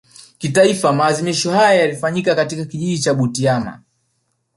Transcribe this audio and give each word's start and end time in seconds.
Kitaifa 0.37 0.93
maadhimisho 0.93 1.51
haya 1.51 1.73
yalifanyika 1.81 2.35
katika 2.35 2.65
Kijiji 2.65 2.99
cha 2.99 3.13
Butiama 3.13 3.81